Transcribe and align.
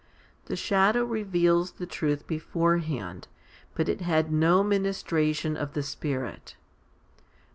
The 0.45 0.55
shadow 0.55 1.05
reveals 1.05 1.73
the 1.73 1.85
truth 1.85 2.25
beforehand, 2.25 3.27
but 3.75 3.87
it 3.87 4.01
had 4.01 4.31
no 4.33 4.63
ministration 4.63 5.55
of 5.55 5.73
the 5.73 5.83
Spirit. 5.83 6.55